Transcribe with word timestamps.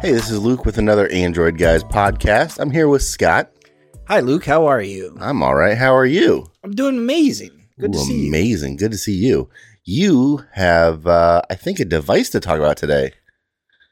Hey, 0.00 0.12
this 0.12 0.30
is 0.30 0.38
Luke 0.42 0.64
with 0.64 0.78
another 0.78 1.08
Android 1.08 1.58
Guys 1.58 1.84
podcast. 1.84 2.58
I'm 2.58 2.70
here 2.70 2.88
with 2.88 3.02
Scott. 3.02 3.50
Hi, 4.08 4.20
Luke. 4.20 4.46
How 4.46 4.64
are 4.66 4.80
you? 4.80 5.14
I'm 5.20 5.42
all 5.42 5.54
right. 5.54 5.76
How 5.76 5.94
are 5.94 6.06
you? 6.06 6.46
I'm 6.64 6.70
doing 6.74 6.96
amazing. 6.96 7.66
Good 7.78 7.92
to 7.92 7.98
Ooh, 7.98 8.02
see 8.02 8.22
you. 8.22 8.28
Amazing. 8.28 8.76
Good 8.76 8.92
to 8.92 8.96
see 8.98 9.12
you. 9.12 9.50
You 9.84 10.42
have, 10.52 11.06
uh, 11.06 11.42
I 11.50 11.54
think, 11.54 11.80
a 11.80 11.84
device 11.84 12.30
to 12.30 12.40
talk 12.40 12.58
about 12.58 12.78
today. 12.78 13.12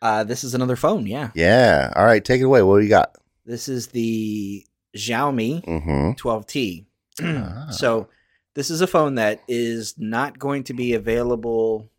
Uh, 0.00 0.24
this 0.24 0.44
is 0.44 0.54
another 0.54 0.76
phone. 0.76 1.06
Yeah. 1.06 1.30
Yeah. 1.34 1.92
All 1.94 2.06
right. 2.06 2.24
Take 2.24 2.40
it 2.40 2.44
away. 2.44 2.62
What 2.62 2.78
do 2.78 2.84
you 2.84 2.88
got? 2.90 3.14
This 3.44 3.68
is 3.68 3.88
the 3.88 4.64
Xiaomi 4.96 5.62
Mm-hmm. 5.64 6.12
12T. 6.12 6.86
Ah. 7.22 7.66
So, 7.70 8.08
this 8.54 8.70
is 8.70 8.80
a 8.80 8.86
phone 8.86 9.16
that 9.16 9.42
is 9.46 9.94
not 9.98 10.38
going 10.38 10.64
to 10.64 10.72
be 10.74 10.94
available 10.94 11.90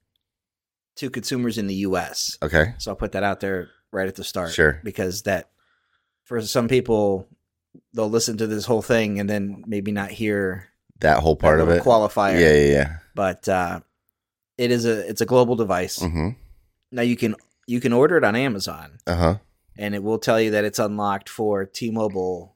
to 0.95 1.09
consumers 1.12 1.57
in 1.59 1.67
the 1.67 1.76
US. 1.76 2.38
Okay. 2.41 2.73
So, 2.80 2.91
I'll 2.91 2.95
put 2.95 3.12
that 3.12 3.23
out 3.23 3.39
there 3.41 3.70
right 3.91 4.07
at 4.07 4.16
the 4.16 4.23
start. 4.23 4.52
Sure. 4.53 4.79
Because 4.84 5.23
that, 5.23 5.49
for 6.25 6.41
some 6.41 6.67
people, 6.67 7.27
they'll 7.93 8.09
listen 8.09 8.38
to 8.38 8.47
this 8.47 8.66
whole 8.66 8.81
thing 8.81 9.20
and 9.20 9.30
then 9.30 9.63
maybe 9.67 9.91
not 9.91 10.11
hear 10.11 10.67
That 10.99 11.20
whole 11.20 11.35
part 11.35 11.57
that 11.59 11.63
of 11.63 11.70
it. 11.70 11.84
qualifier. 11.84 12.39
Yeah, 12.39 12.53
yeah, 12.53 12.71
yeah. 12.71 12.95
But 13.16 13.47
uh, 13.49 13.80
it 14.57 14.71
is 14.71 14.85
a 14.85 15.07
it's 15.09 15.21
a 15.21 15.25
global 15.25 15.55
device. 15.55 15.99
Mm-hmm. 15.99 16.30
Now 16.91 17.02
you 17.02 17.16
can 17.16 17.35
you 17.67 17.80
can 17.80 17.94
order 17.94 18.17
it 18.17 18.23
on 18.23 18.35
Amazon, 18.35 18.97
Uh 19.07 19.16
huh. 19.16 19.35
and 19.77 19.94
it 19.95 20.02
will 20.03 20.19
tell 20.19 20.39
you 20.41 20.52
that 20.52 20.63
it's 20.66 20.80
unlocked 20.80 21.30
for 21.30 21.66
T-Mobile 21.66 22.55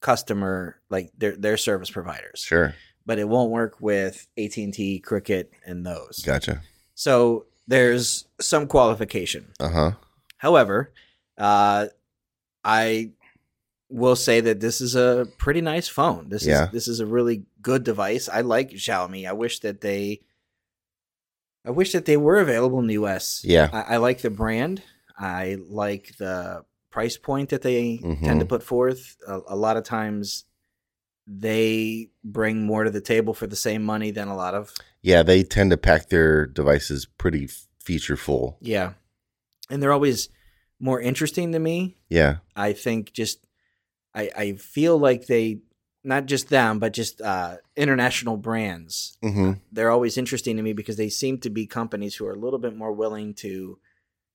customer 0.00 0.76
like 0.90 1.10
their 1.16 1.36
their 1.36 1.56
service 1.56 1.90
providers. 1.90 2.40
Sure. 2.40 2.74
But 3.06 3.18
it 3.18 3.28
won't 3.28 3.50
work 3.50 3.80
with 3.80 4.26
AT&T, 4.36 5.00
Cricket, 5.00 5.50
and 5.64 5.84
those. 5.86 6.18
Gotcha. 6.24 6.60
So 6.94 7.46
there's 7.66 8.26
some 8.40 8.66
qualification. 8.66 9.52
Uh 9.58 9.68
huh. 9.70 9.90
However, 10.38 10.92
uh, 11.36 11.86
I 12.64 13.12
will 13.90 14.16
say 14.16 14.40
that 14.40 14.60
this 14.60 14.80
is 14.80 14.94
a 14.96 15.26
pretty 15.38 15.60
nice 15.60 15.88
phone. 15.88 16.28
This 16.28 16.44
Yeah. 16.46 16.64
is 16.66 16.70
this 16.72 16.88
is 16.88 17.00
a 17.00 17.06
really 17.06 17.44
good 17.62 17.84
device. 17.84 18.28
I 18.28 18.40
like 18.42 18.70
Xiaomi. 18.70 19.26
I 19.28 19.32
wish 19.32 19.60
that 19.60 19.80
they 19.80 20.20
I 21.64 21.70
wish 21.70 21.92
that 21.92 22.04
they 22.06 22.16
were 22.16 22.38
available 22.40 22.78
in 22.78 22.86
the 22.86 22.94
US. 22.94 23.42
Yeah. 23.44 23.68
I, 23.72 23.94
I 23.94 23.96
like 23.98 24.22
the 24.22 24.30
brand. 24.30 24.82
I 25.18 25.58
like 25.68 26.16
the 26.18 26.64
price 26.90 27.16
point 27.18 27.50
that 27.50 27.62
they 27.62 27.98
Mhm. 27.98 28.24
tend 28.24 28.40
to 28.40 28.46
put 28.46 28.62
forth. 28.62 29.16
A, 29.26 29.40
a 29.48 29.56
lot 29.56 29.76
of 29.76 29.84
times 29.84 30.44
they 31.26 32.08
bring 32.24 32.64
more 32.64 32.84
to 32.84 32.90
the 32.90 33.00
table 33.02 33.34
for 33.34 33.46
the 33.46 33.56
same 33.56 33.82
money 33.82 34.10
than 34.10 34.28
a 34.28 34.36
lot 34.36 34.54
of 34.54 34.72
Yeah, 35.02 35.22
they 35.22 35.42
tend 35.42 35.70
to 35.72 35.76
pack 35.76 36.08
their 36.08 36.46
devices 36.46 37.06
pretty 37.06 37.48
featureful. 37.84 38.56
yeah. 38.60 38.94
And 39.70 39.82
they're 39.82 39.92
always 39.92 40.28
more 40.80 41.00
interesting 41.00 41.52
to 41.52 41.58
me 41.58 41.96
Yeah. 42.08 42.36
I 42.54 42.72
think 42.72 43.12
just 43.12 43.46
I 44.14 44.30
I 44.36 44.52
feel 44.52 44.96
like 44.98 45.26
they 45.26 45.60
not 46.04 46.26
just 46.26 46.48
them 46.48 46.78
but 46.78 46.92
just 46.92 47.20
uh, 47.20 47.56
international 47.76 48.36
brands. 48.36 49.18
Mm-hmm. 49.22 49.52
They're 49.72 49.90
always 49.90 50.16
interesting 50.16 50.56
to 50.56 50.62
me 50.62 50.72
because 50.72 50.96
they 50.96 51.08
seem 51.08 51.38
to 51.38 51.50
be 51.50 51.66
companies 51.66 52.14
who 52.14 52.26
are 52.26 52.32
a 52.32 52.38
little 52.38 52.58
bit 52.60 52.76
more 52.76 52.92
willing 52.92 53.34
to 53.34 53.78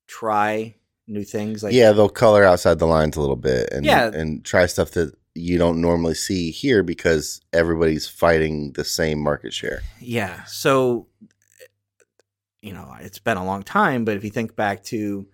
try 0.08 0.76
new 1.08 1.23
things. 1.23 1.64
Like 1.64 1.73
yeah, 1.73 1.92
they'll 1.92 2.09
color 2.09 2.44
outside 2.44 2.80
the 2.80 2.86
lines 2.88 3.16
a 3.17 3.22
little 3.22 3.36
bit 3.36 3.70
and 3.72 3.86
Yeah. 3.86 4.11
and 4.14 4.44
try 4.44 4.66
stuff 4.67 4.92
that 4.92 5.14
you 5.36 5.58
don't 5.58 5.81
normally 5.81 6.14
see 6.14 6.52
here 6.52 6.84
because 6.84 7.42
everybody's 7.54 8.08
fighting 8.08 8.73
the 8.73 8.84
same 8.84 9.20
market 9.20 9.54
share. 9.54 9.81
yeah. 10.00 10.44
So 10.44 11.08
you 12.64 12.73
know, 12.73 12.95
it's 13.02 13.19
been 13.19 13.38
a 13.38 13.45
long 13.45 13.61
time, 13.61 14.06
but 14.06 14.16
if 14.17 14.23
you 14.23 14.30
think 14.31 14.56
back 14.56 14.83
to 14.86 15.28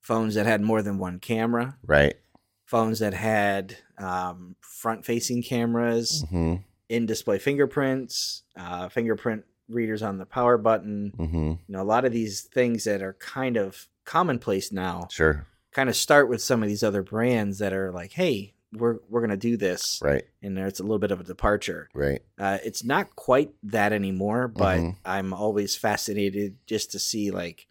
phones 0.00 0.34
that 0.36 0.46
had 0.46 0.62
more 0.62 0.80
than 0.80 0.96
one 0.98 1.18
camera, 1.18 1.76
Right. 1.84 2.14
phones 2.64 3.00
that 3.00 3.12
had 3.14 3.76
um, 3.98 4.54
front-facing 4.60 5.42
cameras, 5.42 6.24
Mm-hmm. 6.26 6.62
in-display 6.88 7.38
fingerprints, 7.38 8.44
uh, 8.56 8.88
fingerprint 8.88 9.44
readers 9.68 10.02
on 10.02 10.16
the 10.18 10.24
power 10.24 10.56
button. 10.56 11.12
Mm-hmm. 11.18 11.36
You 11.36 11.58
know, 11.68 11.82
a 11.82 11.84
lot 11.84 12.04
of 12.06 12.12
these 12.12 12.42
things 12.42 12.84
that 12.84 13.02
are 13.02 13.14
kind 13.14 13.56
of 13.58 13.88
commonplace 14.04 14.72
now 14.72 15.08
Sure. 15.10 15.46
kind 15.72 15.88
of 15.90 15.96
start 15.96 16.28
with 16.30 16.40
some 16.40 16.62
of 16.62 16.68
these 16.68 16.82
other 16.82 17.02
brands 17.02 17.58
that 17.58 17.72
are 17.74 17.90
like, 17.92 18.12
"Hey, 18.12 18.54
we're 18.72 18.98
we're 19.08 19.20
gonna 19.20 19.36
do 19.36 19.56
this," 19.56 19.98
Right. 20.02 20.24
and 20.42 20.56
there's 20.56 20.80
a 20.80 20.82
little 20.82 20.98
bit 20.98 21.10
of 21.10 21.20
a 21.20 21.24
departure. 21.24 21.88
Right. 21.94 22.20
Uh, 22.38 22.58
it's 22.64 22.84
not 22.84 23.16
quite 23.16 23.50
that 23.62 23.92
anymore, 23.92 24.48
but 24.48 24.78
Mhm. 24.78 24.96
I'm 25.04 25.32
always 25.32 25.76
fascinated 25.76 26.56
just 26.66 26.90
to 26.92 26.98
see 26.98 27.30
like 27.30 27.66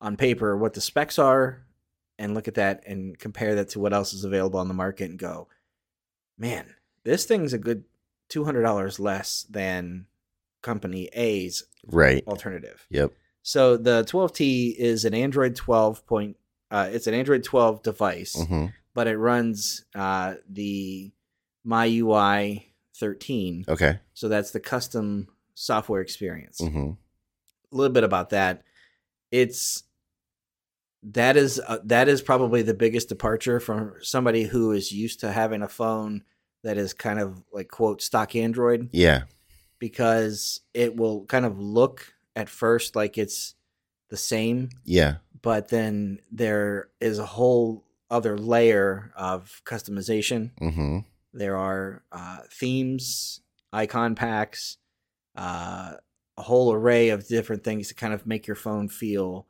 on 0.00 0.16
paper 0.16 0.56
what 0.56 0.74
the 0.74 0.80
specs 0.80 1.18
are 1.18 1.64
and 2.18 2.34
look 2.34 2.48
at 2.48 2.54
that 2.54 2.82
and 2.86 3.18
compare 3.18 3.54
that 3.56 3.68
to 3.70 3.80
what 3.80 3.92
else 3.92 4.12
is 4.12 4.24
available 4.24 4.58
on 4.60 4.68
the 4.68 4.74
market 4.74 5.10
and 5.10 5.18
go, 5.18 5.48
man, 6.38 6.74
this 7.04 7.24
thing's 7.26 7.52
a 7.52 7.58
good 7.58 7.84
two 8.28 8.44
hundred 8.44 8.62
dollars 8.62 8.98
less 8.98 9.44
than 9.50 10.06
company 10.62 11.08
A's 11.12 11.64
Right. 11.86 12.26
alternative. 12.26 12.86
Yep. 12.90 13.12
So 13.42 13.76
the 13.76 14.04
12T 14.04 14.74
is 14.78 15.04
an 15.04 15.12
Android 15.12 15.54
12 15.54 16.06
point. 16.06 16.38
Uh, 16.70 16.88
it's 16.90 17.06
an 17.06 17.12
Android 17.12 17.44
12 17.44 17.82
device, 17.82 18.34
Mm-hmm. 18.34 18.66
But 18.94 19.06
it 19.08 19.16
runs 19.18 19.84
uh, 19.94 20.34
the 20.48 21.12
MIUI 21.66 22.66
13. 22.96 23.64
Okay. 23.68 23.98
So 24.14 24.28
that's 24.28 24.52
the 24.52 24.60
custom 24.60 25.28
software 25.54 26.00
experience. 26.00 26.60
Mm-hmm. 26.60 26.90
A 26.90 27.76
little 27.76 27.92
bit 27.92 28.04
about 28.04 28.30
that. 28.30 28.62
It's 29.32 29.82
that 31.02 31.36
is 31.36 31.60
uh, 31.66 31.78
that 31.84 32.08
is 32.08 32.22
probably 32.22 32.62
the 32.62 32.74
biggest 32.74 33.08
departure 33.08 33.60
from 33.60 33.94
somebody 34.00 34.44
who 34.44 34.72
is 34.72 34.90
used 34.92 35.20
to 35.20 35.32
having 35.32 35.62
a 35.62 35.68
phone 35.68 36.22
that 36.62 36.78
is 36.78 36.94
kind 36.94 37.18
of 37.20 37.42
like 37.52 37.68
quote 37.68 38.00
stock 38.00 38.34
Android 38.34 38.88
Yeah. 38.92 39.24
because 39.78 40.60
it 40.72 40.96
will 40.96 41.26
kind 41.26 41.44
of 41.44 41.58
look 41.58 42.14
at 42.36 42.48
first 42.48 42.96
like 42.96 43.18
it's 43.18 43.54
the 44.08 44.16
same, 44.16 44.70
Yeah. 44.84 45.16
but 45.42 45.68
then 45.68 46.20
there 46.32 46.88
is 47.00 47.18
a 47.18 47.26
whole 47.26 47.84
other 48.10 48.38
layer 48.38 49.12
of 49.16 49.62
customization. 49.64 50.50
Mm-hmm. 50.60 50.98
There 51.32 51.56
are 51.56 52.02
uh, 52.12 52.38
themes, 52.50 53.40
icon 53.72 54.14
packs, 54.14 54.76
uh, 55.36 55.94
a 56.36 56.42
whole 56.42 56.72
array 56.72 57.08
of 57.08 57.26
different 57.26 57.64
things 57.64 57.88
to 57.88 57.94
kind 57.94 58.14
of 58.14 58.26
make 58.26 58.46
your 58.46 58.56
phone 58.56 58.88
feel 58.88 59.46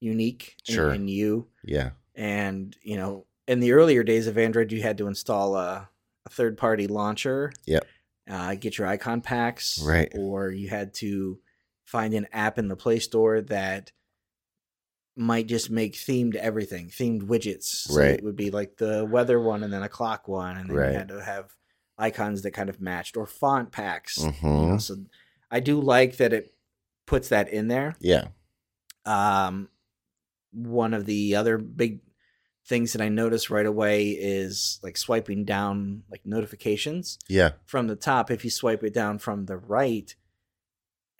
unique 0.00 0.56
in 0.68 1.08
you. 1.08 1.48
Yeah. 1.64 1.90
And 2.14 2.76
you 2.82 2.96
know, 2.96 3.26
in 3.46 3.60
the 3.60 3.72
earlier 3.72 4.02
days 4.02 4.26
of 4.26 4.38
Android, 4.38 4.72
you 4.72 4.82
had 4.82 4.98
to 4.98 5.06
install 5.06 5.56
a, 5.56 5.88
a 6.26 6.30
third-party 6.30 6.86
launcher. 6.86 7.52
Yep. 7.66 7.86
Uh, 8.28 8.54
get 8.56 8.78
your 8.78 8.86
icon 8.86 9.20
packs. 9.20 9.80
Right. 9.82 10.12
Or 10.14 10.50
you 10.50 10.68
had 10.68 10.92
to 10.94 11.38
find 11.84 12.14
an 12.14 12.26
app 12.32 12.58
in 12.58 12.68
the 12.68 12.76
Play 12.76 12.98
Store 12.98 13.40
that 13.40 13.92
might 15.18 15.46
just 15.48 15.70
make 15.70 15.94
themed 15.94 16.34
everything, 16.36 16.88
themed 16.88 17.22
widgets. 17.22 17.64
So 17.64 17.94
Right. 17.98 18.10
It 18.14 18.22
would 18.24 18.36
be 18.36 18.50
like 18.50 18.76
the 18.76 19.04
weather 19.04 19.40
one, 19.40 19.62
and 19.62 19.72
then 19.72 19.82
a 19.82 19.88
clock 19.88 20.28
one, 20.28 20.56
and 20.56 20.70
then 20.70 20.76
Right. 20.76 20.92
you 20.92 20.98
had 20.98 21.08
to 21.08 21.22
have 21.22 21.54
icons 21.98 22.42
that 22.42 22.52
kind 22.52 22.68
of 22.70 22.80
matched, 22.80 23.16
or 23.16 23.26
font 23.26 23.72
packs. 23.72 24.18
You 24.18 24.26
know, 24.26 24.32
Mhm. 24.76 24.80
so 24.80 24.96
I 25.50 25.60
do 25.60 25.80
like 25.80 26.16
that 26.18 26.32
it 26.32 26.54
puts 27.06 27.28
that 27.30 27.48
in 27.48 27.68
there. 27.68 27.96
Yeah. 27.98 28.28
Um, 29.04 29.68
one 30.52 30.94
of 30.94 31.06
the 31.06 31.34
other 31.34 31.58
big 31.58 32.00
things 32.66 32.92
that 32.92 33.00
I 33.02 33.08
noticed 33.08 33.48
right 33.50 33.64
away 33.66 34.10
is 34.10 34.78
like 34.82 34.96
swiping 34.96 35.44
down 35.44 36.02
like 36.10 36.24
notifications 36.26 37.18
Yeah. 37.28 37.52
from 37.64 37.86
the 37.86 37.96
top. 37.96 38.30
If 38.30 38.44
you 38.44 38.50
swipe 38.50 38.84
it 38.84 38.92
down 38.92 39.18
from 39.18 39.46
the 39.46 39.56
right, 39.56 40.14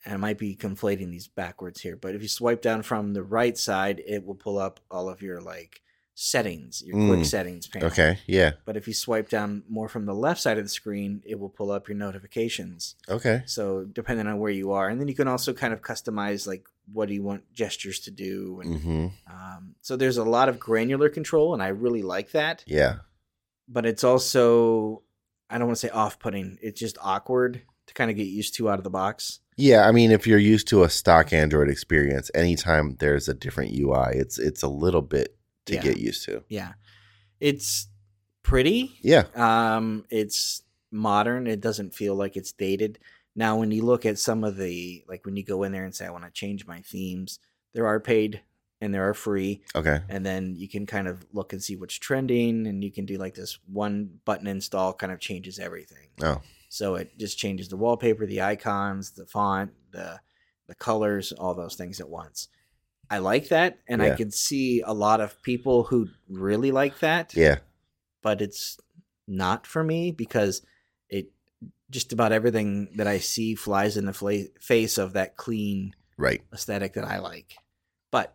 and 0.08 0.14
I 0.14 0.16
might 0.16 0.38
be 0.38 0.56
conflating 0.56 1.10
these 1.10 1.28
backwards 1.28 1.80
here, 1.82 1.96
but 1.96 2.14
if 2.14 2.22
you 2.22 2.28
swipe 2.28 2.62
down 2.62 2.82
from 2.82 3.12
the 3.12 3.22
right 3.22 3.56
side, 3.58 4.02
it 4.06 4.24
will 4.24 4.34
pull 4.34 4.58
up 4.58 4.80
all 4.90 5.08
of 5.10 5.20
your 5.22 5.40
like 5.40 5.82
settings, 6.14 6.82
your 6.84 6.96
quick 6.96 7.20
Mm. 7.20 7.26
settings 7.26 7.68
panel. 7.68 7.88
Okay. 7.88 8.18
Yeah. 8.26 8.52
But 8.64 8.76
if 8.76 8.88
you 8.88 8.94
swipe 8.94 9.28
down 9.28 9.62
more 9.68 9.88
from 9.88 10.04
the 10.06 10.14
left 10.14 10.40
side 10.40 10.58
of 10.58 10.64
the 10.64 10.68
screen, 10.68 11.22
it 11.24 11.38
will 11.38 11.48
pull 11.48 11.70
up 11.70 11.88
your 11.88 11.96
notifications. 11.96 12.96
Okay. 13.08 13.42
So 13.46 13.84
depending 13.84 14.26
on 14.26 14.38
where 14.40 14.50
you 14.50 14.72
are, 14.72 14.88
and 14.88 15.00
then 15.00 15.06
you 15.08 15.14
can 15.14 15.28
also 15.28 15.52
kind 15.52 15.72
of 15.72 15.80
customize 15.82 16.46
like 16.46 16.66
what 16.92 17.06
do 17.08 17.14
you 17.14 17.22
want 17.22 17.52
gestures 17.52 18.00
to 18.00 18.10
do, 18.10 18.60
and 18.62 18.74
Mm-hmm. 18.80 19.06
um, 19.32 19.74
so 19.82 19.94
there's 19.94 20.16
a 20.16 20.24
lot 20.24 20.48
of 20.48 20.58
granular 20.58 21.08
control, 21.10 21.52
and 21.54 21.62
I 21.62 21.68
really 21.68 22.02
like 22.02 22.30
that. 22.32 22.64
Yeah. 22.66 22.96
But 23.68 23.84
it's 23.86 24.02
also 24.02 25.02
I 25.50 25.58
don't 25.58 25.66
want 25.68 25.78
to 25.78 25.86
say 25.86 25.90
off-putting; 25.92 26.58
it's 26.62 26.80
just 26.80 26.98
awkward 27.00 27.62
to 27.86 27.94
kind 27.94 28.10
of 28.10 28.16
get 28.16 28.26
used 28.26 28.54
to 28.56 28.68
out 28.70 28.78
of 28.78 28.84
the 28.84 28.90
box. 28.90 29.40
Yeah, 29.58 29.86
I 29.88 29.92
mean, 29.92 30.12
if 30.12 30.26
you're 30.26 30.38
used 30.38 30.68
to 30.68 30.84
a 30.84 30.88
stock 30.88 31.32
Android 31.32 31.68
experience, 31.68 32.30
anytime 32.34 32.96
there's 33.00 33.28
a 33.28 33.34
different 33.34 33.72
UI, 33.76 34.12
it's 34.14 34.38
it's 34.38 34.62
a 34.62 34.68
little 34.68 35.02
bit 35.02 35.36
to 35.66 35.74
Yeah. 35.74 35.82
get 35.82 35.98
used 35.98 36.24
to. 36.26 36.44
Yeah, 36.48 36.74
it's 37.40 37.88
pretty. 38.42 38.96
Yeah, 39.02 39.24
Um, 39.34 40.04
it's 40.10 40.62
modern. 40.90 41.46
It 41.46 41.60
doesn't 41.60 41.94
feel 41.94 42.14
like 42.14 42.36
it's 42.36 42.52
dated. 42.52 42.98
Now, 43.34 43.58
when 43.58 43.70
you 43.70 43.82
look 43.84 44.06
at 44.06 44.18
some 44.18 44.44
of 44.44 44.56
the 44.56 45.04
like 45.08 45.26
when 45.26 45.36
you 45.36 45.44
go 45.44 45.64
in 45.64 45.72
there 45.72 45.84
and 45.84 45.94
say 45.94 46.06
I 46.06 46.10
want 46.10 46.24
to 46.24 46.30
change 46.30 46.64
my 46.66 46.80
themes, 46.80 47.40
there 47.74 47.86
are 47.86 48.00
paid 48.00 48.40
and 48.80 48.94
there 48.94 49.08
are 49.08 49.14
free. 49.14 49.60
Okay. 49.74 50.00
And 50.08 50.24
then 50.24 50.54
you 50.56 50.68
can 50.68 50.86
kind 50.86 51.08
of 51.08 51.26
look 51.32 51.52
and 51.52 51.60
see 51.62 51.74
what's 51.74 51.96
trending, 51.96 52.66
and 52.68 52.82
you 52.84 52.92
can 52.92 53.06
do 53.06 53.16
like 53.16 53.34
this 53.34 53.58
one 53.66 54.20
button 54.24 54.46
install, 54.46 54.92
kind 54.92 55.12
of 55.12 55.18
changes 55.18 55.58
everything. 55.58 56.06
Oh, 56.22 56.40
So 56.68 56.96
it 56.96 57.18
just 57.18 57.38
changes 57.38 57.68
the 57.68 57.76
wallpaper, 57.76 58.26
the 58.26 58.42
icons, 58.42 59.12
the 59.12 59.26
font, 59.26 59.72
the 59.90 60.20
the 60.66 60.74
colors, 60.74 61.32
all 61.32 61.54
those 61.54 61.76
things 61.76 61.98
at 61.98 62.08
once. 62.08 62.48
I 63.10 63.18
like 63.18 63.48
that, 63.48 63.78
and 63.88 64.02
I 64.02 64.14
can 64.14 64.30
see 64.30 64.82
a 64.82 64.92
lot 64.92 65.22
of 65.22 65.40
people 65.42 65.84
who 65.84 66.08
really 66.28 66.72
like 66.72 66.98
that 66.98 67.34
yeah. 67.34 67.56
but 68.22 68.42
it's 68.42 68.78
not 69.26 69.66
for 69.66 69.82
me 69.82 70.10
because 70.10 70.60
it 71.08 71.30
just 71.90 72.12
about 72.12 72.32
everything 72.32 72.90
that 72.96 73.06
I 73.06 73.18
see 73.18 73.54
flies 73.54 73.96
in 73.96 74.04
the 74.04 74.12
fla- 74.12 74.50
face 74.60 74.98
of 74.98 75.14
that 75.14 75.36
clean 75.36 75.94
Right. 76.18 76.42
aesthetic 76.52 76.94
that 76.94 77.04
I 77.04 77.18
like. 77.18 77.56
But 78.10 78.34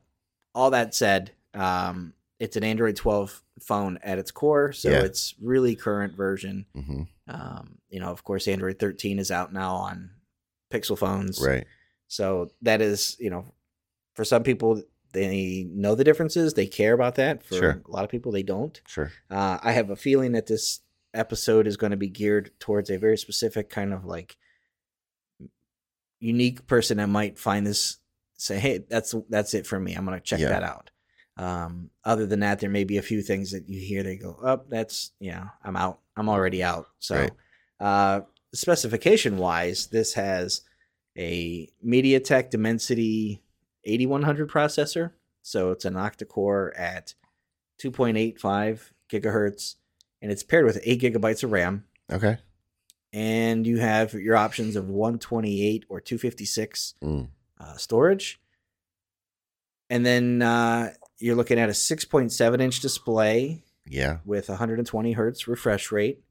all 0.56 0.72
that 0.72 0.96
said, 0.96 1.34
um, 1.54 2.14
it's 2.44 2.58
an 2.58 2.64
Android 2.64 2.96
12 2.98 3.42
phone 3.62 3.98
at 4.04 4.20
its 4.20 4.30
core, 4.32 4.74
so 4.74 4.90
Yeah. 4.90 5.04
it's 5.04 5.34
really 5.42 5.76
current 5.76 6.14
version. 6.16 6.66
hmm 6.76 7.04
Um, 7.28 7.78
you 7.90 8.02
know, 8.02 8.12
of 8.12 8.24
course, 8.26 8.50
Android 8.50 8.80
13 8.80 9.18
is 9.18 9.32
out 9.32 9.54
now 9.54 9.76
on 9.76 10.10
Pixel 10.70 10.98
phones, 10.98 11.40
Right. 11.42 11.66
so 12.08 12.52
that 12.62 12.82
is, 12.82 13.16
you 13.18 13.30
know, 13.30 13.54
for 14.14 14.26
some 14.26 14.44
people 14.44 14.84
they 15.14 15.66
know 15.70 15.94
the 15.96 16.04
differences, 16.04 16.54
they 16.56 16.66
care 16.68 16.94
about 16.94 17.16
that. 17.16 17.44
For 17.44 17.56
Sure. 17.56 17.82
a 17.88 17.92
lot 17.92 18.04
of 18.04 18.10
people, 18.10 18.32
they 18.32 18.42
don't. 18.44 18.82
Sure. 18.88 19.12
Uh, 19.30 19.60
I 19.62 19.72
have 19.72 19.90
a 19.92 19.96
feeling 19.96 20.32
that 20.34 20.48
this 20.48 20.82
episode 21.14 21.68
is 21.68 21.78
going 21.78 21.92
to 21.92 21.98
be 21.98 22.10
geared 22.10 22.52
towards 22.60 22.90
a 22.90 22.98
very 22.98 23.18
specific 23.18 23.70
kind 23.70 23.94
of 23.94 24.04
like 24.06 24.36
unique 26.20 26.66
person 26.68 26.98
that 26.98 27.08
might 27.08 27.38
find 27.38 27.66
this 27.68 27.98
say, 28.38 28.60
"Hey, 28.60 28.80
that's 28.80 29.14
that's 29.30 29.54
it 29.54 29.68
for 29.68 29.80
me. 29.80 29.94
I'm 29.94 30.06
going 30.06 30.18
to 30.18 30.24
check 30.24 30.40
Yeah. 30.40 30.50
that 30.50 30.64
out." 30.64 30.90
Um, 31.38 31.90
other 32.06 32.26
than 32.26 32.42
that, 32.42 32.60
there 32.60 32.70
may 32.70 32.84
be 32.84 32.98
a 32.98 33.02
few 33.02 33.22
things 33.22 33.52
that 33.52 33.68
you 33.68 33.80
hear 33.80 34.04
they 34.04 34.18
go, 34.18 34.34
"Up, 34.44 34.70
that's 34.70 35.12
yeah, 35.20 35.50
I'm 35.64 35.76
out. 35.76 36.00
I'm 36.16 36.30
already 36.30 36.62
out." 36.64 36.88
So, 37.00 37.16
Right. 37.22 37.32
uh, 37.80 38.22
specification 38.54 39.38
wise, 39.38 39.88
this 39.88 40.14
has 40.14 40.62
a 41.18 41.70
MediaTek 41.86 42.50
Dimensity 42.52 43.42
8100 43.86 44.50
processor. 44.50 45.12
So 45.42 45.72
it's 45.72 45.86
an 45.86 45.96
octa-core 45.96 46.74
at 46.78 47.16
2.85 47.80 48.94
gigahertz, 49.10 49.76
and 50.22 50.32
it's 50.32 50.44
paired 50.44 50.66
with 50.66 50.80
8 50.84 51.02
gigabytes 51.02 51.44
of 51.44 51.52
RAM. 51.52 51.86
Okay. 52.12 52.38
And 53.12 53.68
you 53.68 53.80
have 53.80 54.14
your 54.14 54.36
options 54.38 54.76
of 54.76 54.88
128 54.90 55.86
or 55.90 56.00
256 56.00 56.94
Mm. 57.02 57.28
uh, 57.60 57.76
storage. 57.78 58.40
And 59.90 60.06
then 60.06 60.42
uh, 60.42 60.94
you're 61.20 61.36
looking 61.36 61.60
at 61.60 61.70
a 61.70 61.74
6.7 61.74 62.62
inch 62.62 62.80
display 62.80 63.64
Yeah. 63.88 64.18
with 64.26 64.50
120 64.50 65.12
hertz 65.14 65.48
refresh 65.48 65.92
rate. 65.92 66.24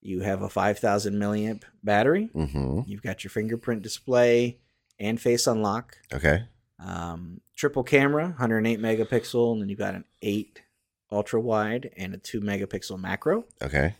You 0.00 0.20
have 0.20 0.42
a 0.42 0.48
5000 0.48 1.14
milliamp 1.14 1.62
battery. 1.82 2.26
hmm 2.32 2.80
You've 2.86 3.02
got 3.02 3.24
your 3.24 3.30
fingerprint 3.30 3.82
display 3.82 4.58
and 4.98 5.20
face 5.20 5.46
unlock. 5.46 5.96
Okay. 6.12 6.44
Um, 6.78 7.40
triple 7.56 7.82
camera, 7.82 8.26
108 8.38 8.80
megapixel, 8.80 9.52
and 9.52 9.60
then 9.62 9.68
you've 9.68 9.78
got 9.78 9.94
an 9.94 10.04
8 10.22 10.62
ultra 11.10 11.40
wide 11.40 11.90
and 11.96 12.14
a 12.14 12.18
2 12.18 12.40
megapixel 12.40 13.00
macro. 13.00 13.44
Okay. 13.62 13.96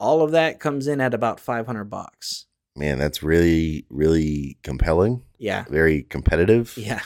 All 0.00 0.22
of 0.22 0.30
that 0.32 0.60
comes 0.60 0.86
in 0.86 1.00
at 1.00 1.14
about 1.14 1.40
500 1.40 1.84
bucks. 1.84 2.46
Man, 2.74 2.98
that's 2.98 3.22
really, 3.22 3.86
really 3.90 4.58
compelling. 4.62 5.22
Yeah. 5.38 5.64
Very 5.70 6.02
competitive. 6.02 6.74
Yeah. 6.76 7.00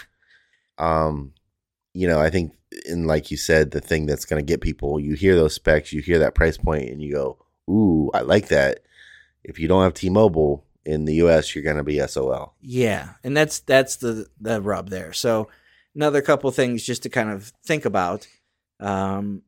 um 0.78 1.32
you 1.94 2.06
know 2.06 2.20
i 2.20 2.30
think 2.30 2.52
and 2.88 3.06
like 3.06 3.30
you 3.30 3.36
said 3.36 3.70
the 3.70 3.80
thing 3.80 4.06
that's 4.06 4.24
going 4.24 4.44
to 4.44 4.48
get 4.48 4.60
people 4.60 5.00
you 5.00 5.14
hear 5.14 5.34
those 5.34 5.54
specs 5.54 5.92
you 5.92 6.00
hear 6.00 6.18
that 6.18 6.34
price 6.34 6.56
point 6.56 6.88
and 6.88 7.02
you 7.02 7.12
go 7.12 7.38
ooh 7.68 8.10
i 8.14 8.20
like 8.20 8.48
that 8.48 8.80
if 9.42 9.58
you 9.58 9.66
don't 9.66 9.82
have 9.82 9.94
t-mobile 9.94 10.64
in 10.84 11.04
the 11.04 11.14
us 11.14 11.54
you're 11.54 11.64
going 11.64 11.76
to 11.76 11.84
be 11.84 11.98
sol 12.06 12.54
Yeah, 12.60 13.10
and 13.22 13.36
that's 13.36 13.60
that's 13.60 13.96
the 13.96 14.26
the 14.40 14.60
rub 14.62 14.88
there. 14.88 15.12
So 15.12 15.48
another 15.94 16.22
couple 16.22 16.50
things 16.50 16.82
just 16.84 17.02
to 17.02 17.08
kind 17.10 17.30
of 17.30 17.52
think 17.64 17.84
about. 17.84 18.26
Um, 18.80 19.42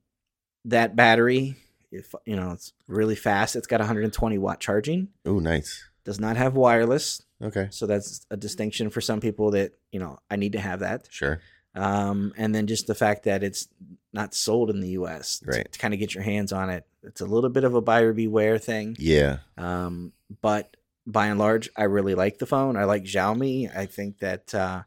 that 0.66 0.94
battery, 0.94 1.56
if 1.90 2.14
you 2.26 2.36
know, 2.36 2.50
it's 2.52 2.72
really 2.86 3.16
fast. 3.16 3.56
It's 3.56 3.66
got 3.66 3.80
120 3.80 4.38
watt 4.38 4.60
charging. 4.60 5.08
ooh 5.26 5.40
nice 5.40 5.88
Does 6.04 6.20
not 6.20 6.36
have 6.36 6.54
wireless, 6.54 7.22
okay 7.42 7.68
so 7.70 7.86
that's 7.86 8.26
a 8.30 8.36
distinction 8.36 8.90
for 8.90 9.00
some 9.00 9.20
people 9.20 9.52
that 9.52 9.72
you 9.90 9.98
know 10.00 10.18
I 10.30 10.36
need 10.36 10.52
to 10.52 10.60
have 10.60 10.80
that. 10.80 11.08
sure 11.10 11.40
Um, 11.74 12.32
and 12.36 12.54
then 12.54 12.66
just 12.66 12.86
the 12.86 12.94
fact 12.94 13.24
that 13.24 13.42
it's 13.42 13.68
not 14.12 14.34
sold 14.34 14.68
in 14.70 14.80
the 14.80 14.90
U.S. 14.90 15.38
to- 15.40 15.46
Right. 15.50 15.72
to, 15.72 15.78
kind 15.78 15.94
of 15.94 16.00
get 16.00 16.14
your 16.14 16.22
hands 16.24 16.52
on 16.52 16.68
it. 16.70 16.84
It's 17.02 17.20
a 17.22 17.26
little 17.26 17.48
bit 17.50 17.64
of 17.64 17.74
a 17.74 17.80
buyer 17.80 18.12
beware 18.12 18.58
thing. 18.58 18.96
yeah 18.98 19.38
Um, 19.56 20.12
but 20.42 20.76
by 21.06 21.26
and 21.26 21.38
large, 21.38 21.70
I 21.76 21.84
really 21.84 22.14
like 22.14 22.38
the 22.38 22.46
phone. 22.46 22.76
I 22.76 22.84
like 22.84 23.04
Xiaomi. 23.04 23.74
I 23.74 23.86
think 23.86 24.18
that 24.18 24.54
uh, 24.54 24.82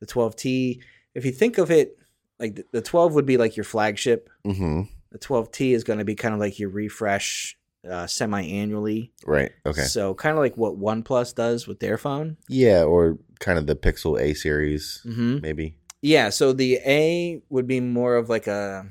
the 0.00 0.06
12T, 0.06 0.80
if 1.14 1.24
you 1.26 1.30
think 1.32 1.58
of 1.58 1.70
it, 1.70 1.98
like 2.38 2.54
the, 2.56 2.64
the 2.72 2.80
12 2.82 3.14
would 3.14 3.26
be 3.26 3.36
like 3.36 3.56
your 3.56 3.64
flagship. 3.64 4.30
mm-hmm 4.46 4.82
The 5.12 5.18
12T 5.18 5.72
is 5.74 5.84
going 5.84 5.98
to 5.98 6.04
be 6.06 6.14
kind 6.14 6.32
of 6.34 6.40
like 6.40 6.58
your 6.58 6.70
refresh 6.70 7.56
uh, 7.88 8.06
semi-annually. 8.06 9.12
right 9.26 9.52
okay 9.66 9.82
So 9.82 10.14
kind 10.14 10.36
of 10.36 10.42
like 10.42 10.56
what 10.56 10.78
OnePlus 10.80 11.34
does 11.34 11.66
with 11.66 11.80
their 11.80 11.98
phone. 11.98 12.36
yeah 12.48 12.82
or 12.82 13.18
kind 13.40 13.58
of 13.58 13.66
the 13.66 13.76
pixel 13.76 14.20
a 14.20 14.34
series 14.34 15.02
Mm-hmm. 15.06 15.40
maybe 15.40 15.76
Yeah. 16.02 16.30
So 16.30 16.52
the 16.52 16.76
A 16.86 17.42
would 17.48 17.66
be 17.66 17.80
more 17.80 18.16
of 18.16 18.28
like 18.28 18.46
a 18.46 18.86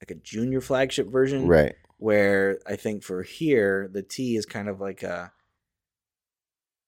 like 0.00 0.10
a 0.10 0.20
junior 0.20 0.60
flagship 0.60 1.10
version. 1.10 1.46
right 1.46 1.74
where 1.96 2.58
I 2.66 2.76
think 2.76 3.02
for 3.02 3.22
here 3.22 3.88
the 3.90 4.02
T 4.02 4.36
is 4.36 4.44
kind 4.44 4.68
of 4.68 4.80
like 4.80 5.02
a 5.02 5.32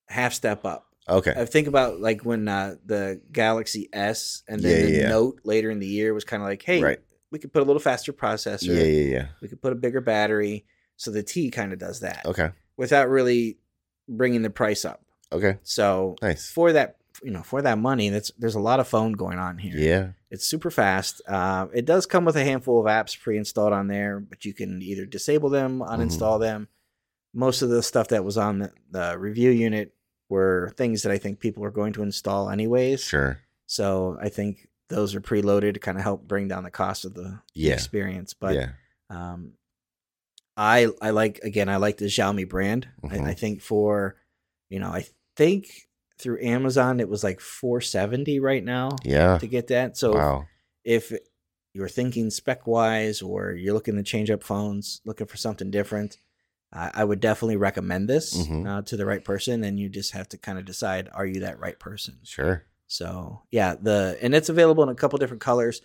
half 0.07 0.33
step 0.33 0.65
up. 0.65 0.87
okay 1.09 1.33
I 1.35 1.45
think 1.45 1.67
about 1.67 1.99
like 1.99 2.23
when 2.25 2.47
uh, 2.47 2.75
the 2.85 3.21
Galaxy 3.31 3.89
S 3.93 4.43
and 4.47 4.61
then 4.61 4.81
Yeah, 4.81 4.85
the 4.85 4.91
yeah. 4.97 5.09
Note 5.09 5.39
later 5.43 5.71
in 5.71 5.79
the 5.79 5.87
year 5.87 6.13
was 6.13 6.23
kind 6.23 6.43
of 6.43 6.47
like, 6.47 6.61
hey, 6.61 6.81
right 6.83 6.99
we 7.31 7.39
could 7.39 7.51
put 7.51 7.61
a 7.61 7.65
little 7.65 7.81
faster 7.81 8.13
processor, 8.13 8.67
yeah 8.67 8.83
yeah 8.83 9.17
yeah 9.17 9.25
we 9.41 9.47
could 9.47 9.61
put 9.61 9.73
a 9.73 9.75
bigger 9.75 10.01
battery. 10.01 10.65
So 10.97 11.09
the 11.11 11.23
T 11.23 11.49
kind 11.49 11.73
of 11.73 11.79
does 11.79 12.01
that 12.01 12.25
okay 12.25 12.51
without 12.75 13.09
really 13.09 13.57
bringing 14.07 14.41
the 14.43 14.49
price 14.49 14.85
up. 14.85 15.01
okay 15.31 15.57
So 15.63 16.15
nice 16.21 16.49
for 16.51 16.73
that, 16.73 16.96
you 17.23 17.31
know, 17.31 17.43
for 17.43 17.61
that 17.61 17.77
money, 17.77 18.09
that's 18.09 18.31
there's 18.37 18.55
a 18.55 18.59
lot 18.59 18.79
of 18.79 18.87
phone 18.87 19.13
going 19.13 19.39
on 19.39 19.57
here. 19.57 19.75
yeah 19.75 20.09
It's 20.29 20.45
super 20.47 20.69
fast. 20.71 21.21
Uh, 21.27 21.67
it 21.73 21.85
does 21.85 22.05
come 22.05 22.25
with 22.25 22.35
a 22.35 22.43
handful 22.43 22.79
of 22.79 22.85
apps 22.85 23.19
pre-installed 23.19 23.73
on 23.73 23.87
there, 23.87 24.19
but 24.19 24.45
you 24.45 24.53
can 24.53 24.81
either 24.81 25.05
disable 25.05 25.49
them, 25.49 25.79
Mm-hmm. 25.79 25.91
uninstall 26.01 26.39
them. 26.39 26.67
Most 27.33 27.61
of 27.61 27.69
the 27.69 27.83
stuff 27.83 28.07
that 28.09 28.23
was 28.25 28.37
on 28.37 28.59
the, 28.59 28.71
the 28.91 29.17
review 29.19 29.51
unit 29.51 29.93
were 30.29 30.73
things 30.77 31.03
that 31.03 31.11
I 31.11 31.17
think 31.17 31.39
people 31.39 31.63
are 31.63 31.71
going 31.71 31.93
to 31.93 32.03
install 32.03 32.49
anyways. 32.49 33.03
sure 33.03 33.39
So 33.65 34.17
I 34.21 34.29
think 34.29 34.67
those 34.89 35.15
are 35.15 35.21
preloaded 35.21 35.73
to 35.73 35.79
kind 35.79 35.97
of 35.97 36.03
help 36.03 36.27
bring 36.27 36.47
down 36.47 36.63
the 36.63 36.71
cost 36.71 37.05
of 37.05 37.13
the 37.13 37.39
Yeah. 37.53 37.73
experience. 37.73 38.33
But 38.33 38.55
yeah 38.55 38.69
um, 39.09 39.53
I 40.55 40.87
I 41.01 41.11
like 41.11 41.39
again 41.43 41.69
I 41.69 41.77
like 41.77 41.97
the 41.97 42.05
Xiaomi 42.05 42.47
brand. 42.49 42.87
Mhm. 43.03 43.25
I, 43.25 43.29
I 43.29 43.33
think 43.33 43.61
for 43.61 44.15
you 44.69 44.79
know 44.79 44.89
I 44.89 45.05
think 45.35 45.86
through 46.19 46.41
Amazon 46.41 46.99
it 46.99 47.09
was 47.09 47.23
like 47.23 47.39
470 47.39 48.39
right 48.39 48.63
now 48.63 48.89
yeah 49.03 49.37
to 49.39 49.47
get 49.47 49.67
that. 49.67 49.97
So 49.97 50.13
wow 50.13 50.47
if 50.83 51.11
you're 51.73 51.89
thinking 51.89 52.29
spec 52.29 52.65
wise 52.65 53.21
or 53.21 53.51
you're 53.51 53.73
looking 53.73 53.97
to 53.97 54.03
change 54.03 54.31
up 54.31 54.41
phones, 54.41 55.01
looking 55.05 55.27
for 55.27 55.37
something 55.37 55.69
different, 55.69 56.17
I 56.73 56.91
I 56.95 57.03
would 57.03 57.19
definitely 57.19 57.57
recommend 57.57 58.09
this 58.09 58.35
Mhm. 58.35 58.65
uh, 58.67 58.81
to 58.83 58.97
the 58.97 59.05
right 59.05 59.23
person. 59.23 59.63
And 59.63 59.77
you 59.79 59.89
just 59.89 60.13
have 60.13 60.27
to 60.29 60.37
kind 60.37 60.57
of 60.57 60.65
decide, 60.65 61.09
are 61.13 61.25
you 61.25 61.41
that 61.41 61.59
right 61.59 61.77
person? 61.77 62.19
sure 62.23 62.63
So 62.87 63.43
yeah, 63.51 63.75
the 63.75 64.17
and 64.21 64.33
it's 64.33 64.49
available 64.49 64.81
in 64.83 64.89
a 64.89 64.95
couple 64.95 65.19
different 65.19 65.41
colors. 65.41 65.81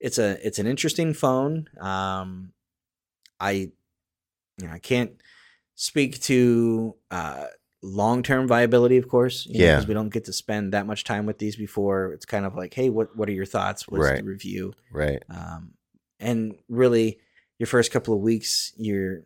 It's 0.00 0.18
a 0.18 0.44
it's 0.46 0.58
an 0.58 0.66
interesting 0.66 1.12
phone. 1.14 1.68
Um, 1.80 2.52
I 3.38 3.50
you 4.58 4.66
know 4.66 4.72
I 4.72 4.78
can't 4.78 5.12
speak 5.74 6.20
to 6.22 6.96
uh, 7.10 7.46
long 7.86 8.22
term 8.22 8.48
viability, 8.48 8.96
of 8.96 9.08
course. 9.08 9.46
Yeah. 9.48 9.76
because 9.76 9.86
we 9.88 9.94
don't 9.94 10.08
get 10.12 10.24
to 10.26 10.32
spend 10.32 10.72
that 10.72 10.86
much 10.86 11.04
time 11.04 11.24
with 11.26 11.38
these 11.38 11.56
before. 11.56 12.12
It's 12.12 12.26
kind 12.26 12.44
of 12.44 12.54
like, 12.54 12.74
hey, 12.74 12.90
what 12.90 13.16
what 13.16 13.28
are 13.28 13.32
your 13.32 13.46
thoughts? 13.46 13.86
What's 13.88 14.04
Right. 14.04 14.18
the 14.18 14.24
review? 14.24 14.74
right 14.92 15.22
Um, 15.30 15.72
and 16.18 16.54
really, 16.68 17.18
your 17.58 17.66
first 17.66 17.92
couple 17.92 18.14
of 18.14 18.20
weeks, 18.20 18.72
you're 18.76 19.22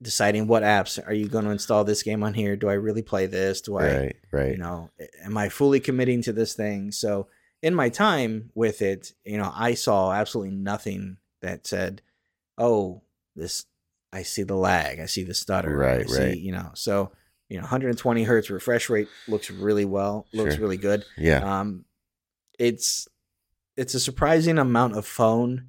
deciding 0.00 0.46
what 0.48 0.62
apps 0.64 0.98
are 1.06 1.12
you 1.14 1.28
going 1.28 1.44
to 1.44 1.50
install 1.50 1.84
this 1.84 2.02
game 2.02 2.22
on 2.24 2.34
here? 2.34 2.56
Do 2.56 2.68
I 2.68 2.74
really 2.74 3.02
play 3.02 3.26
this? 3.26 3.60
Do 3.60 3.76
I 3.78 3.94
right 3.96 4.16
right 4.32 4.52
you 4.52 4.58
know 4.58 4.90
am 5.24 5.36
i 5.36 5.48
fully 5.48 5.78
committing 5.78 6.22
to 6.22 6.32
this 6.32 6.54
thing 6.54 6.90
so 6.90 7.28
in 7.62 7.74
my 7.74 7.88
time 7.90 8.50
with 8.54 8.80
it 8.82 9.12
you 9.24 9.36
know 9.36 9.52
i 9.54 9.74
saw 9.74 10.10
absolutely 10.10 10.54
nothing 10.56 11.18
that 11.42 11.66
said 11.66 12.00
oh 12.58 13.02
this 13.36 13.66
i 14.12 14.22
see 14.22 14.42
the 14.42 14.56
lag 14.56 14.98
i 15.00 15.06
see 15.06 15.22
the 15.22 15.34
stutter 15.34 15.76
Right, 15.76 16.00
I 16.00 16.04
see, 16.04 16.18
right. 16.22 16.38
you 16.38 16.52
know 16.52 16.70
so 16.74 17.12
you 17.52 17.58
know 17.58 17.62
120 17.62 18.22
hertz 18.24 18.48
refresh 18.50 18.88
rate 18.88 19.08
looks 19.28 19.50
really 19.50 19.84
well 19.84 20.26
looks 20.32 20.54
Sure. 20.54 20.62
really 20.62 20.76
good 20.88 21.04
yeah 21.18 21.40
um 21.60 21.84
it's 22.58 23.08
it's 23.76 23.94
a 23.94 24.00
surprising 24.00 24.58
amount 24.58 24.96
of 24.96 25.06
phone 25.06 25.68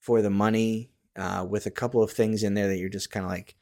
for 0.00 0.22
the 0.22 0.30
money, 0.30 0.90
uh, 1.16 1.44
with 1.48 1.66
a 1.66 1.70
couple 1.70 2.02
of 2.02 2.10
things 2.10 2.42
in 2.42 2.54
there 2.54 2.68
that 2.68 2.78
you're 2.78 2.88
just 2.88 3.10
kind 3.10 3.26
of 3.26 3.30
like, 3.30 3.56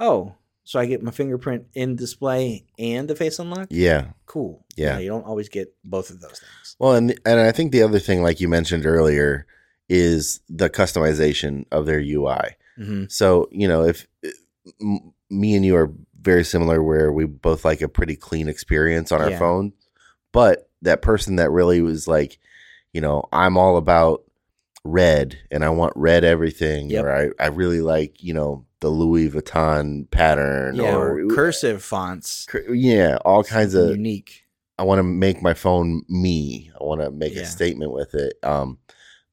oh, 0.00 0.34
so 0.64 0.78
I 0.80 0.86
get 0.86 1.02
my 1.02 1.10
fingerprint 1.10 1.66
in 1.74 1.96
display 1.96 2.64
and 2.78 3.08
the 3.08 3.14
face 3.16 3.38
unlock. 3.38 3.66
Yeah. 3.70 4.12
Cool. 4.26 4.64
Yeah. 4.76 4.98
you 4.98 5.08
don't 5.08 5.26
always 5.26 5.48
get 5.48 5.74
both 5.84 6.08
of 6.10 6.20
those 6.20 6.38
things. 6.40 6.76
Well, 6.78 6.94
and 6.94 7.18
and 7.26 7.40
I 7.40 7.52
think 7.52 7.72
the 7.72 7.82
other 7.82 7.98
thing, 7.98 8.22
like 8.22 8.40
you 8.40 8.48
mentioned 8.48 8.86
earlier, 8.86 9.46
is 9.88 10.40
the 10.48 10.70
customization 10.70 11.64
of 11.72 11.84
their 11.86 12.00
UI. 12.00 12.56
hmm 12.76 13.04
So 13.08 13.48
you 13.50 13.68
know, 13.68 13.82
if 13.84 14.06
m- 14.80 15.12
me 15.30 15.54
and 15.56 15.64
you 15.66 15.76
are 15.76 15.92
very 16.20 16.44
similar, 16.44 16.82
where 16.82 17.12
we 17.12 17.24
both 17.24 17.64
like 17.64 17.80
a 17.80 17.88
pretty 17.88 18.16
clean 18.16 18.48
experience 18.48 19.12
on 19.12 19.20
our 19.20 19.30
Yeah. 19.30 19.38
phone, 19.38 19.72
but 20.32 20.68
that 20.82 21.02
person 21.02 21.36
that 21.36 21.50
really 21.50 21.80
was 21.82 22.06
like, 22.08 22.38
you 22.92 23.00
know, 23.00 23.24
I'm 23.32 23.56
all 23.56 23.76
about 23.76 24.24
red 24.84 25.38
and 25.50 25.64
I 25.64 25.70
want 25.70 25.92
red 25.96 26.24
everything, 26.24 26.90
Yep. 26.90 27.04
or 27.04 27.12
I 27.38 27.44
I 27.44 27.48
really 27.48 27.80
like 27.80 28.22
you 28.22 28.32
know 28.34 28.64
the 28.80 28.88
Louis 28.88 29.28
Vuitton 29.28 30.08
pattern, 30.10 30.76
Yeah, 30.76 30.94
or 30.96 31.18
or 31.20 31.26
cursive 31.28 31.82
fonts, 31.82 32.46
cur- 32.46 32.72
yeah, 32.72 33.18
all 33.24 33.42
kinds 33.42 33.74
of 33.74 33.90
unique. 33.90 34.44
I 34.78 34.84
want 34.84 35.00
to 35.00 35.02
make 35.02 35.42
my 35.42 35.54
phone 35.54 36.02
me. 36.08 36.70
I 36.80 36.84
want 36.84 37.00
to 37.00 37.10
make 37.10 37.34
Yeah. 37.34 37.42
a 37.42 37.46
statement 37.46 37.92
with 37.92 38.14
it. 38.14 38.34
Um, 38.44 38.78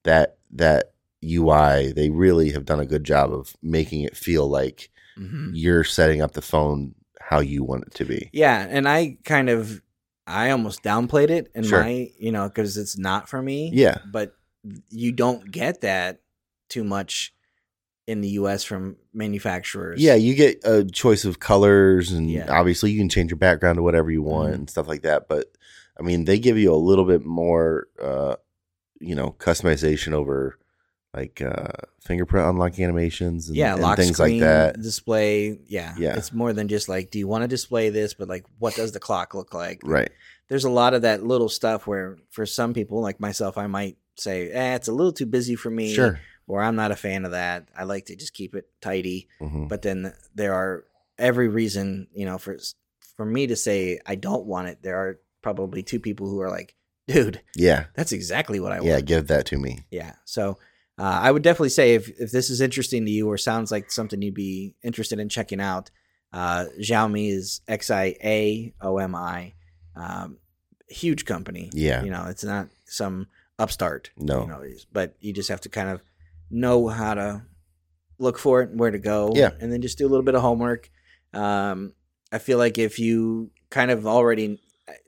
that 0.04 0.38
that 0.52 0.94
UI, 1.24 1.92
they 1.92 2.10
really 2.10 2.50
have 2.52 2.66
done 2.66 2.80
a 2.80 2.86
good 2.86 3.04
job 3.04 3.32
of 3.32 3.56
making 3.62 4.02
it 4.02 4.18
feel 4.18 4.48
like 4.48 4.90
hmm 5.18 5.52
you're 5.54 5.84
setting 5.84 6.22
up 6.22 6.34
the 6.34 6.42
phone 6.42 6.94
how 7.22 7.40
you 7.40 7.64
want 7.64 7.86
it 7.88 7.94
to 7.96 8.06
be. 8.06 8.30
Yeah, 8.34 8.68
and 8.70 8.88
I 8.88 9.18
kind 9.24 9.50
of, 9.50 9.82
I 10.28 10.50
almost 10.52 10.84
downplayed 10.84 11.30
it 11.30 11.50
and 11.56 11.66
Sure. 11.66 11.82
my, 11.82 12.10
you 12.20 12.32
know, 12.32 12.48
because 12.50 12.78
it's 12.78 12.98
not 12.98 13.30
for 13.30 13.42
me. 13.42 13.72
Yeah. 13.74 13.98
but 14.12 14.36
you 14.90 15.12
don't 15.12 15.50
get 15.52 15.82
that 15.82 16.22
too 16.70 16.84
much 16.84 17.34
in 18.08 18.22
the 18.22 18.30
U.S. 18.30 18.64
from 18.64 18.98
manufacturers. 19.14 20.02
Yeah, 20.02 20.16
you 20.16 20.36
get 20.36 20.60
a 20.64 20.84
choice 20.84 21.24
of 21.26 21.40
colors, 21.40 22.12
and 22.12 22.30
Yeah. 22.30 22.48
obviously 22.50 22.92
you 22.92 23.00
can 23.00 23.10
change 23.10 23.32
your 23.32 23.38
background 23.38 23.78
to 23.78 23.84
whatever 23.84 24.12
you 24.12 24.22
want 24.24 24.52
Mhm. 24.52 24.56
and 24.56 24.70
stuff 24.70 24.88
like 24.88 25.02
that. 25.04 25.28
But 25.28 25.46
I 26.00 26.04
mean, 26.04 26.26
they 26.26 26.38
give 26.40 26.58
you 26.58 26.74
a 26.74 26.76
little 26.76 27.06
bit 27.06 27.24
more, 27.26 27.88
uh, 28.02 28.36
you 29.00 29.16
know, 29.16 29.36
customization 29.40 30.14
over 30.14 30.58
like 31.16 31.42
uh, 31.42 31.68
fingerprint 32.02 32.48
unlock 32.48 32.80
animations 32.80 33.48
and, 33.48 33.56
yeah, 33.58 33.74
and 33.74 33.82
lock 33.82 33.98
things 33.98 34.18
screen 34.18 34.42
like 34.42 34.48
that. 34.48 34.82
display. 34.82 35.58
Yeah, 35.68 35.96
Yeah. 35.98 36.18
It's 36.18 36.34
more 36.34 36.52
than 36.54 36.68
just 36.68 36.90
like, 36.90 37.12
do 37.12 37.20
you 37.20 37.28
want 37.28 37.44
to 37.44 37.48
display 37.48 37.90
this? 37.90 38.14
But 38.14 38.28
like, 38.28 38.46
what 38.60 38.76
does 38.76 38.92
the 38.92 39.00
clock 39.00 39.34
look 39.34 39.54
like? 39.54 39.82
Right. 39.84 40.10
There's 40.50 40.66
a 40.66 40.70
lot 40.70 40.94
of 40.94 41.02
that 41.04 41.24
little 41.24 41.50
stuff 41.50 41.88
where, 41.88 42.18
for 42.32 42.46
some 42.46 42.74
people 42.74 43.02
like 43.02 43.20
myself, 43.20 43.58
I 43.58 43.68
might 43.68 43.98
say, 44.18 44.52
eh, 44.52 44.76
it's 44.76 44.88
a 44.88 44.94
little 44.94 45.14
too 45.14 45.26
busy 45.26 45.56
for 45.56 45.70
me. 45.70 45.94
Sure. 45.94 46.20
Or 46.48 46.62
I'm 46.62 46.76
not 46.76 46.92
a 46.92 46.96
fan 46.96 47.26
of 47.26 47.32
that. 47.32 47.70
I 47.76 47.86
like 47.86 48.06
to 48.08 48.16
just 48.16 48.34
keep 48.34 48.54
it 48.56 48.68
tidy. 48.82 49.28
hmm 49.40 49.68
but 49.68 49.82
then 49.82 50.14
there 50.36 50.54
are 50.54 50.84
every 51.18 51.48
reason 51.48 52.08
you 52.14 52.26
know 52.26 52.38
for 52.38 52.58
for 53.16 53.26
me 53.26 53.48
to 53.48 53.56
say 53.56 53.98
i 54.06 54.16
don't 54.16 54.46
want 54.46 54.68
it 54.68 54.80
there 54.84 54.98
are 54.98 55.18
probably 55.42 55.82
two 55.82 55.98
people 55.98 56.28
who 56.30 56.42
are 56.42 56.50
like 56.50 56.76
dude 57.08 57.40
Yeah. 57.56 57.86
that's 57.96 58.12
exactly 58.12 58.60
what 58.60 58.74
i 58.74 58.80
want. 58.82 58.88
Yeah. 58.88 59.00
Give 59.00 59.28
that 59.28 59.46
to 59.46 59.58
me. 59.58 59.86
yeah 59.90 60.16
so 60.26 60.58
uh, 60.98 61.20
i 61.22 61.32
would 61.32 61.44
definitely 61.44 61.70
say 61.70 61.94
if, 61.96 62.08
if 62.20 62.32
this 62.32 62.50
is 62.50 62.62
interesting 62.62 63.06
to 63.06 63.12
you 63.12 63.28
or 63.30 63.38
sounds 63.38 63.72
like 63.72 63.92
something 63.92 64.22
you'd 64.22 64.34
be 64.34 64.76
interested 64.84 65.20
in 65.20 65.30
checking 65.30 65.62
out 65.62 65.90
uh, 66.34 66.66
xiaomi 66.82 67.30
is 67.32 67.62
x-i-a-o-m-i 67.68 69.54
um, 69.96 70.38
huge 70.90 71.26
company 71.26 71.70
Yeah. 71.74 72.04
you 72.04 72.12
know 72.12 72.26
it's 72.28 72.44
not 72.44 72.68
some 72.86 73.28
upstart 73.58 74.12
No. 74.18 74.42
you 74.42 74.48
know 74.48 74.64
but 74.92 75.16
you 75.20 75.34
just 75.34 75.50
have 75.50 75.62
to 75.62 75.70
kind 75.70 75.90
of 75.90 76.02
know 76.52 76.88
how 76.90 77.14
to 77.14 77.44
look 78.20 78.38
for 78.38 78.62
it 78.62 78.70
and 78.70 78.80
where 78.80 78.92
to 78.92 79.00
go 79.00 79.32
Yeah. 79.36 79.52
and 79.60 79.72
then 79.72 79.82
just 79.82 79.98
do 79.98 80.06
a 80.06 80.10
little 80.10 80.24
bit 80.24 80.36
of 80.36 80.42
homework 80.42 80.90
um, 81.34 81.94
i 82.32 82.38
feel 82.38 82.58
like 82.58 82.78
if 82.78 83.00
you 83.00 83.52
kind 83.70 83.92
of 83.92 84.06
already 84.06 84.62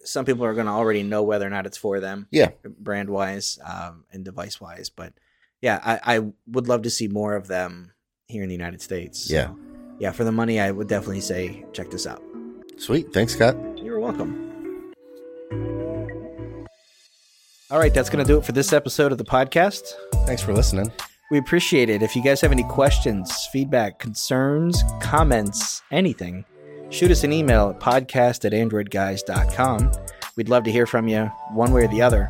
some 0.03 0.25
people 0.25 0.43
are 0.43 0.53
going 0.55 0.65
to 0.65 0.71
already 0.71 1.03
know 1.03 1.21
whether 1.23 1.45
or 1.45 1.49
not 1.51 1.65
it's 1.67 1.77
for 1.77 1.99
them 1.99 2.27
Yeah. 2.31 2.49
brand 2.79 3.09
wise 3.09 3.59
um, 3.63 4.05
and 4.11 4.25
device 4.25 4.59
wise 4.59 4.89
but 4.89 5.13
yeah 5.61 5.79
I, 5.83 6.17
I 6.17 6.19
would 6.47 6.67
love 6.67 6.83
to 6.83 6.89
see 6.89 7.07
more 7.07 7.35
of 7.35 7.47
them 7.47 7.91
here 8.27 8.43
in 8.43 8.49
the 8.49 8.55
united 8.55 8.81
states 8.81 9.29
Yeah. 9.29 9.47
So, 9.47 9.57
yeah 9.99 10.11
for 10.11 10.23
the 10.23 10.31
money 10.31 10.59
i 10.59 10.69
would 10.71 10.87
definitely 10.87 11.21
say 11.21 11.65
check 11.73 11.89
this 11.91 12.05
out 12.07 12.21
Sweet. 12.77 13.11
Thanks, 13.11 13.33
Scott. 13.33 13.55
you're 13.79 13.99
welcome. 13.99 14.93
All 17.69 17.79
right, 17.79 17.93
that's 17.93 18.09
going 18.09 18.23
to 18.23 18.31
do 18.31 18.37
it 18.37 18.45
for 18.45 18.51
this 18.53 18.71
episode 18.71 19.11
of 19.11 19.17
the 19.17 19.25
podcast. 19.25 19.81
Thanks 20.27 20.41
for 20.43 20.53
listening. 20.53 20.91
We 21.31 21.39
appreciate 21.39 21.89
it. 21.89 22.01
If 22.03 22.15
you 22.15 22.23
guys 22.23 22.39
have 22.41 22.51
any 22.51 22.63
questions, 22.63 23.47
feedback, 23.51 23.99
concerns, 23.99 24.81
comments, 25.01 25.81
anything, 25.91 26.45
shoot 26.89 27.09
us 27.11 27.23
an 27.23 27.33
email 27.33 27.69
at 27.71 27.79
podcast 27.79 28.45
at 28.45 28.53
androidguys.com. 28.53 29.91
We'd 30.37 30.47
love 30.49 30.63
to 30.65 30.71
hear 30.71 30.85
from 30.85 31.07
you 31.07 31.25
one 31.53 31.73
way 31.73 31.83
or 31.85 31.87
the 31.89 32.01
other. 32.03 32.29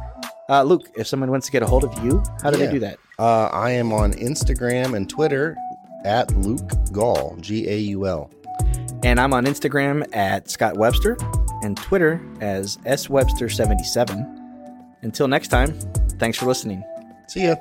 Uh, 0.50 0.64
Luke, 0.64 0.88
if 0.96 1.06
someone 1.08 1.30
wants 1.30 1.46
to 1.48 1.52
get 1.52 1.62
a 1.62 1.68
hold 1.68 1.84
of 1.84 1.94
you, 2.04 2.24
how 2.42 2.50
do 2.50 2.58
Yeah. 2.58 2.66
they 2.68 2.72
do 2.72 2.80
that? 2.80 2.98
Uh, 3.20 3.50
I 3.52 3.72
am 3.72 3.92
on 3.94 4.14
Instagram 4.14 4.96
and 4.96 5.10
Twitter 5.10 5.58
at 6.06 6.32
Luke 6.38 6.70
Gaul, 6.92 7.36
G 7.42 7.68
A 7.68 7.78
U 7.78 8.06
L. 8.06 8.30
And 9.04 9.20
I'm 9.20 9.34
on 9.34 9.46
Instagram 9.46 10.06
at 10.16 10.52
Scott 10.52 10.78
Webster 10.78 11.18
and 11.64 11.76
Twitter 11.76 12.22
as 12.42 12.78
S 12.86 13.10
Webster 13.10 13.50
77 13.50 14.98
Until 15.02 15.28
next 15.28 15.48
time, 15.48 15.74
thanks 16.20 16.38
for 16.38 16.46
listening. 16.46 16.84
See 17.28 17.46
ya. 17.46 17.56